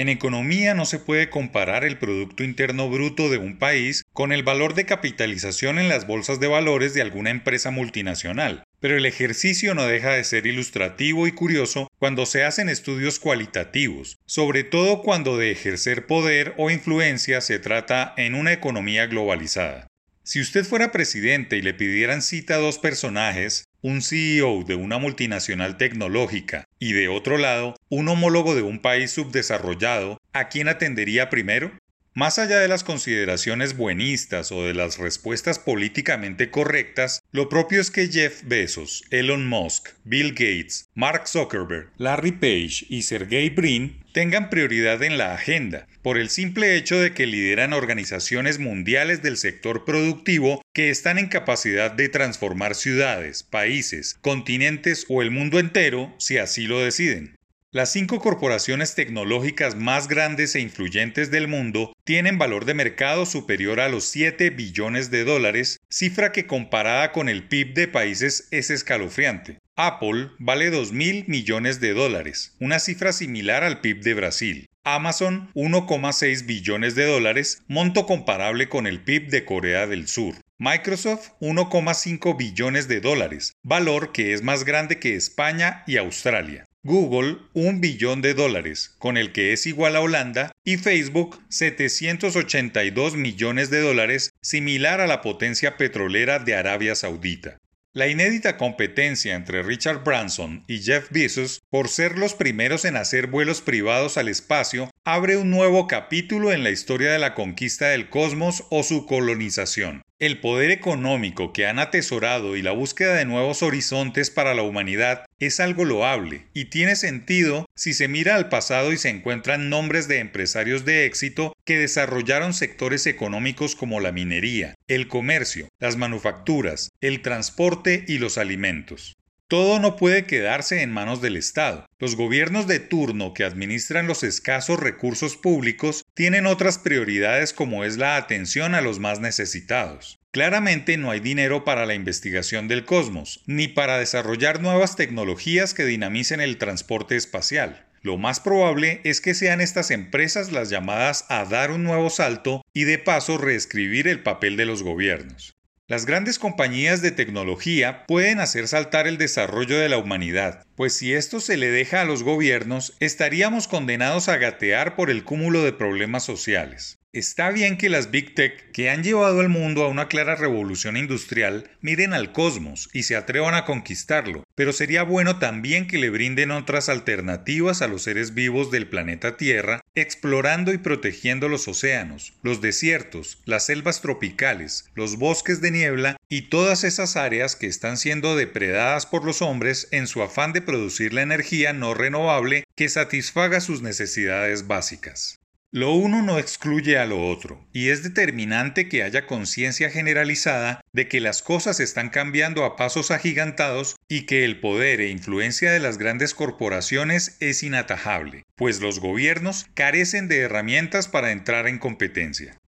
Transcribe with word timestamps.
En 0.00 0.08
economía 0.08 0.72
no 0.72 0.86
se 0.86 0.98
puede 0.98 1.28
comparar 1.28 1.84
el 1.84 1.98
Producto 1.98 2.42
Interno 2.42 2.88
Bruto 2.88 3.28
de 3.28 3.36
un 3.36 3.58
país 3.58 4.02
con 4.14 4.32
el 4.32 4.42
valor 4.42 4.72
de 4.72 4.86
capitalización 4.86 5.78
en 5.78 5.90
las 5.90 6.06
bolsas 6.06 6.40
de 6.40 6.46
valores 6.46 6.94
de 6.94 7.02
alguna 7.02 7.28
empresa 7.28 7.70
multinacional, 7.70 8.64
pero 8.80 8.96
el 8.96 9.04
ejercicio 9.04 9.74
no 9.74 9.84
deja 9.84 10.12
de 10.12 10.24
ser 10.24 10.46
ilustrativo 10.46 11.26
y 11.26 11.32
curioso 11.32 11.86
cuando 11.98 12.24
se 12.24 12.44
hacen 12.44 12.70
estudios 12.70 13.18
cualitativos, 13.18 14.16
sobre 14.24 14.64
todo 14.64 15.02
cuando 15.02 15.36
de 15.36 15.50
ejercer 15.50 16.06
poder 16.06 16.54
o 16.56 16.70
influencia 16.70 17.42
se 17.42 17.58
trata 17.58 18.14
en 18.16 18.34
una 18.34 18.54
economía 18.54 19.06
globalizada. 19.06 19.86
Si 20.22 20.40
usted 20.40 20.64
fuera 20.64 20.92
presidente 20.92 21.58
y 21.58 21.62
le 21.62 21.74
pidieran 21.74 22.22
cita 22.22 22.54
a 22.54 22.58
dos 22.58 22.78
personajes, 22.78 23.64
un 23.82 24.02
CEO 24.02 24.64
de 24.64 24.74
una 24.74 24.98
multinacional 24.98 25.76
tecnológica 25.76 26.66
y 26.78 26.92
de 26.92 27.08
otro 27.08 27.38
lado, 27.38 27.76
un 27.88 28.08
homólogo 28.08 28.54
de 28.54 28.62
un 28.62 28.80
país 28.80 29.10
subdesarrollado, 29.10 30.20
¿a 30.32 30.48
quién 30.48 30.68
atendería 30.68 31.30
primero? 31.30 31.72
Más 32.12 32.40
allá 32.40 32.58
de 32.58 32.66
las 32.66 32.82
consideraciones 32.82 33.76
buenistas 33.76 34.50
o 34.50 34.64
de 34.64 34.74
las 34.74 34.98
respuestas 34.98 35.60
políticamente 35.60 36.50
correctas, 36.50 37.22
lo 37.30 37.48
propio 37.48 37.80
es 37.80 37.92
que 37.92 38.08
Jeff 38.08 38.42
Bezos, 38.44 39.04
Elon 39.10 39.46
Musk, 39.46 39.90
Bill 40.02 40.32
Gates, 40.32 40.88
Mark 40.96 41.28
Zuckerberg, 41.28 41.90
Larry 41.98 42.32
Page 42.32 42.86
y 42.88 43.02
Sergey 43.02 43.50
Brin 43.50 44.02
tengan 44.12 44.50
prioridad 44.50 45.04
en 45.04 45.18
la 45.18 45.34
agenda, 45.34 45.86
por 46.02 46.18
el 46.18 46.30
simple 46.30 46.74
hecho 46.74 46.98
de 46.98 47.14
que 47.14 47.26
lideran 47.26 47.72
organizaciones 47.72 48.58
mundiales 48.58 49.22
del 49.22 49.36
sector 49.36 49.84
productivo 49.84 50.62
que 50.72 50.90
están 50.90 51.16
en 51.16 51.28
capacidad 51.28 51.92
de 51.92 52.08
transformar 52.08 52.74
ciudades, 52.74 53.44
países, 53.44 54.18
continentes 54.20 55.06
o 55.08 55.22
el 55.22 55.30
mundo 55.30 55.60
entero 55.60 56.12
si 56.18 56.38
así 56.38 56.66
lo 56.66 56.80
deciden. 56.80 57.36
Las 57.72 57.92
cinco 57.92 58.18
corporaciones 58.18 58.96
tecnológicas 58.96 59.76
más 59.76 60.08
grandes 60.08 60.56
e 60.56 60.60
influyentes 60.60 61.30
del 61.30 61.46
mundo 61.46 61.92
tienen 62.02 62.36
valor 62.36 62.64
de 62.64 62.74
mercado 62.74 63.26
superior 63.26 63.78
a 63.78 63.88
los 63.88 64.06
7 64.06 64.50
billones 64.50 65.12
de 65.12 65.22
dólares, 65.22 65.78
cifra 65.88 66.32
que 66.32 66.48
comparada 66.48 67.12
con 67.12 67.28
el 67.28 67.46
PIB 67.46 67.74
de 67.74 67.86
países 67.86 68.48
es 68.50 68.70
escalofriante. 68.70 69.58
Apple 69.76 70.30
vale 70.40 70.70
2 70.70 70.90
mil 70.90 71.24
millones 71.28 71.78
de 71.78 71.94
dólares, 71.94 72.56
una 72.58 72.80
cifra 72.80 73.12
similar 73.12 73.62
al 73.62 73.80
PIB 73.80 74.02
de 74.02 74.14
Brasil. 74.14 74.66
Amazon 74.82 75.52
1,6 75.54 76.46
billones 76.46 76.96
de 76.96 77.06
dólares, 77.06 77.62
monto 77.68 78.04
comparable 78.04 78.68
con 78.68 78.88
el 78.88 79.04
PIB 79.04 79.28
de 79.28 79.44
Corea 79.44 79.86
del 79.86 80.08
Sur. 80.08 80.34
Microsoft 80.58 81.30
1,5 81.40 82.36
billones 82.36 82.88
de 82.88 83.00
dólares, 83.00 83.52
valor 83.62 84.10
que 84.10 84.32
es 84.32 84.42
más 84.42 84.64
grande 84.64 84.98
que 84.98 85.14
España 85.14 85.84
y 85.86 85.98
Australia. 85.98 86.66
Google 86.82 87.36
un 87.52 87.82
billón 87.82 88.22
de 88.22 88.32
dólares, 88.32 88.94
con 88.98 89.18
el 89.18 89.32
que 89.32 89.52
es 89.52 89.66
igual 89.66 89.96
a 89.96 90.00
Holanda, 90.00 90.50
y 90.64 90.78
Facebook 90.78 91.38
782 91.50 93.16
millones 93.16 93.68
de 93.68 93.80
dólares, 93.80 94.30
similar 94.40 95.02
a 95.02 95.06
la 95.06 95.20
potencia 95.20 95.76
petrolera 95.76 96.38
de 96.38 96.54
Arabia 96.54 96.94
Saudita. 96.94 97.58
La 97.92 98.08
inédita 98.08 98.56
competencia 98.56 99.34
entre 99.34 99.62
Richard 99.62 100.04
Branson 100.04 100.64
y 100.68 100.78
Jeff 100.78 101.10
Bezos 101.10 101.60
por 101.68 101.88
ser 101.88 102.16
los 102.16 102.32
primeros 102.32 102.86
en 102.86 102.96
hacer 102.96 103.26
vuelos 103.26 103.60
privados 103.60 104.16
al 104.16 104.28
espacio 104.28 104.88
abre 105.04 105.36
un 105.36 105.50
nuevo 105.50 105.86
capítulo 105.86 106.50
en 106.50 106.62
la 106.62 106.70
historia 106.70 107.12
de 107.12 107.18
la 107.18 107.34
conquista 107.34 107.88
del 107.88 108.08
cosmos 108.08 108.64
o 108.70 108.84
su 108.84 109.04
colonización. 109.04 110.02
El 110.20 110.38
poder 110.38 110.70
económico 110.70 111.54
que 111.54 111.66
han 111.66 111.78
atesorado 111.78 112.54
y 112.54 112.60
la 112.60 112.72
búsqueda 112.72 113.14
de 113.14 113.24
nuevos 113.24 113.62
horizontes 113.62 114.28
para 114.28 114.52
la 114.52 114.62
humanidad 114.62 115.24
es 115.38 115.60
algo 115.60 115.86
loable 115.86 116.44
y 116.52 116.66
tiene 116.66 116.94
sentido 116.94 117.64
si 117.74 117.94
se 117.94 118.06
mira 118.06 118.34
al 118.34 118.50
pasado 118.50 118.92
y 118.92 118.98
se 118.98 119.08
encuentran 119.08 119.70
nombres 119.70 120.08
de 120.08 120.18
empresarios 120.18 120.84
de 120.84 121.06
éxito 121.06 121.54
que 121.64 121.78
desarrollaron 121.78 122.52
sectores 122.52 123.06
económicos 123.06 123.74
como 123.74 123.98
la 123.98 124.12
minería, 124.12 124.74
el 124.88 125.08
comercio, 125.08 125.68
las 125.78 125.96
manufacturas, 125.96 126.90
el 127.00 127.22
transporte 127.22 128.04
y 128.06 128.18
los 128.18 128.36
alimentos. 128.36 129.16
Todo 129.50 129.80
no 129.80 129.96
puede 129.96 130.26
quedarse 130.26 130.80
en 130.80 130.92
manos 130.92 131.20
del 131.20 131.36
Estado. 131.36 131.84
Los 131.98 132.14
gobiernos 132.14 132.68
de 132.68 132.78
turno 132.78 133.34
que 133.34 133.42
administran 133.42 134.06
los 134.06 134.22
escasos 134.22 134.78
recursos 134.78 135.36
públicos 135.36 136.04
tienen 136.14 136.46
otras 136.46 136.78
prioridades 136.78 137.52
como 137.52 137.82
es 137.82 137.96
la 137.96 138.16
atención 138.16 138.76
a 138.76 138.80
los 138.80 139.00
más 139.00 139.18
necesitados. 139.18 140.20
Claramente 140.30 140.98
no 140.98 141.10
hay 141.10 141.18
dinero 141.18 141.64
para 141.64 141.84
la 141.84 141.94
investigación 141.94 142.68
del 142.68 142.84
cosmos, 142.84 143.42
ni 143.48 143.66
para 143.66 143.98
desarrollar 143.98 144.62
nuevas 144.62 144.94
tecnologías 144.94 145.74
que 145.74 145.84
dinamicen 145.84 146.40
el 146.40 146.56
transporte 146.56 147.16
espacial. 147.16 147.88
Lo 148.02 148.18
más 148.18 148.38
probable 148.38 149.00
es 149.02 149.20
que 149.20 149.34
sean 149.34 149.60
estas 149.60 149.90
empresas 149.90 150.52
las 150.52 150.70
llamadas 150.70 151.26
a 151.28 151.44
dar 151.44 151.72
un 151.72 151.82
nuevo 151.82 152.08
salto 152.08 152.62
y 152.72 152.84
de 152.84 152.98
paso 152.98 153.36
reescribir 153.36 154.06
el 154.06 154.22
papel 154.22 154.56
de 154.56 154.66
los 154.66 154.84
gobiernos. 154.84 155.59
Las 155.90 156.06
grandes 156.06 156.38
compañías 156.38 157.02
de 157.02 157.10
tecnología 157.10 158.06
pueden 158.06 158.38
hacer 158.38 158.68
saltar 158.68 159.08
el 159.08 159.18
desarrollo 159.18 159.76
de 159.76 159.88
la 159.88 159.98
humanidad, 159.98 160.64
pues 160.76 160.92
si 160.92 161.14
esto 161.14 161.40
se 161.40 161.56
le 161.56 161.68
deja 161.68 162.00
a 162.00 162.04
los 162.04 162.22
gobiernos, 162.22 162.96
estaríamos 163.00 163.66
condenados 163.66 164.28
a 164.28 164.36
gatear 164.36 164.94
por 164.94 165.10
el 165.10 165.24
cúmulo 165.24 165.64
de 165.64 165.72
problemas 165.72 166.22
sociales. 166.22 167.00
Está 167.12 167.50
bien 167.50 167.76
que 167.76 167.88
las 167.88 168.12
Big 168.12 168.36
Tech, 168.36 168.70
que 168.70 168.88
han 168.88 169.02
llevado 169.02 169.40
al 169.40 169.48
mundo 169.48 169.82
a 169.82 169.88
una 169.88 170.06
clara 170.06 170.36
revolución 170.36 170.96
industrial, 170.96 171.68
miren 171.80 172.12
al 172.12 172.30
cosmos 172.30 172.88
y 172.92 173.02
se 173.02 173.16
atrevan 173.16 173.56
a 173.56 173.64
conquistarlo, 173.64 174.44
pero 174.54 174.72
sería 174.72 175.02
bueno 175.02 175.40
también 175.40 175.88
que 175.88 175.98
le 175.98 176.10
brinden 176.10 176.52
otras 176.52 176.88
alternativas 176.88 177.82
a 177.82 177.88
los 177.88 178.02
seres 178.02 178.32
vivos 178.32 178.70
del 178.70 178.86
planeta 178.86 179.36
Tierra, 179.36 179.79
explorando 179.94 180.72
y 180.72 180.78
protegiendo 180.78 181.48
los 181.48 181.66
océanos, 181.66 182.34
los 182.42 182.60
desiertos, 182.60 183.38
las 183.44 183.66
selvas 183.66 184.00
tropicales, 184.00 184.88
los 184.94 185.16
bosques 185.16 185.60
de 185.60 185.70
niebla 185.72 186.16
y 186.28 186.42
todas 186.42 186.84
esas 186.84 187.16
áreas 187.16 187.56
que 187.56 187.66
están 187.66 187.96
siendo 187.96 188.36
depredadas 188.36 189.06
por 189.06 189.24
los 189.24 189.42
hombres 189.42 189.88
en 189.90 190.06
su 190.06 190.22
afán 190.22 190.52
de 190.52 190.62
producir 190.62 191.12
la 191.12 191.22
energía 191.22 191.72
no 191.72 191.94
renovable 191.94 192.64
que 192.76 192.88
satisfaga 192.88 193.60
sus 193.60 193.82
necesidades 193.82 194.66
básicas. 194.66 195.39
Lo 195.72 195.94
uno 195.94 196.20
no 196.20 196.40
excluye 196.40 196.98
a 196.98 197.06
lo 197.06 197.28
otro, 197.28 197.64
y 197.72 197.90
es 197.90 198.02
determinante 198.02 198.88
que 198.88 199.04
haya 199.04 199.28
conciencia 199.28 199.88
generalizada 199.88 200.80
de 200.92 201.06
que 201.06 201.20
las 201.20 201.42
cosas 201.42 201.78
están 201.78 202.08
cambiando 202.08 202.64
a 202.64 202.74
pasos 202.74 203.12
agigantados 203.12 203.94
y 204.08 204.26
que 204.26 204.44
el 204.44 204.58
poder 204.58 205.00
e 205.00 205.10
influencia 205.10 205.70
de 205.70 205.78
las 205.78 205.96
grandes 205.96 206.34
corporaciones 206.34 207.36
es 207.38 207.62
inatajable, 207.62 208.42
pues 208.56 208.80
los 208.80 208.98
gobiernos 208.98 209.66
carecen 209.74 210.26
de 210.26 210.40
herramientas 210.40 211.06
para 211.06 211.30
entrar 211.30 211.68
en 211.68 211.78
competencia. 211.78 212.59